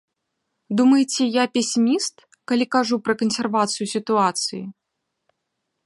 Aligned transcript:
Думаеце, 0.79 1.27
я 1.35 1.45
песіміст, 1.57 2.15
калі 2.53 2.65
кажу 2.77 2.95
пра 3.09 3.13
кансервацыю 3.23 3.85
сітуацыі? 3.95 4.63